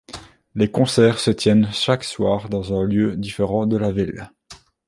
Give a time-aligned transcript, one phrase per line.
[0.55, 4.31] Les concerts se tiennent chaque soir dans un lieu différent de la ville.